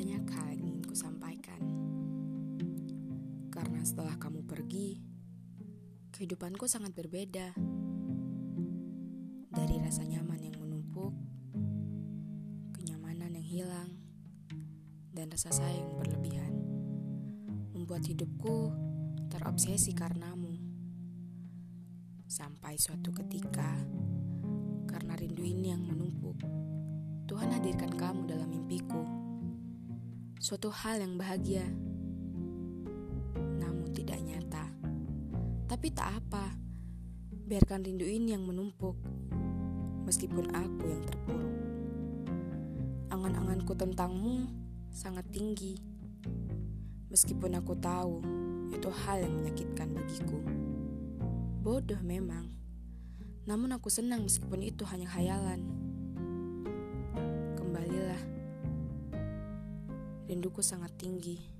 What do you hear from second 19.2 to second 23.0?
terobsesi karenamu. Sampai